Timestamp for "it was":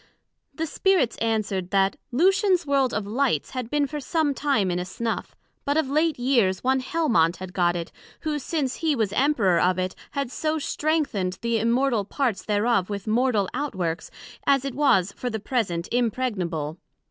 14.65-15.11